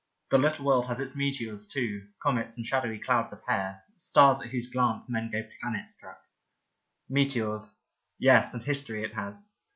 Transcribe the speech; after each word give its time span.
The 0.31 0.39
Little 0.39 0.65
World 0.65 0.87
has 0.87 0.99
its 0.99 1.15
meteors, 1.15 1.67
too, 1.67 2.07
comets 2.23 2.57
and 2.57 2.65
shadowy 2.65 2.97
clouds 2.97 3.33
of 3.33 3.43
hair, 3.47 3.83
stars 3.97 4.41
at 4.41 4.47
whose 4.47 4.67
glance 4.67 5.07
men 5.07 5.29
go 5.29 5.43
planet 5.61 5.87
struck. 5.87 6.23
Meteors— 7.07 7.79
yes, 8.17 8.55
and 8.55 8.63
history 8.63 9.03
it 9.03 9.13
has. 9.13 9.47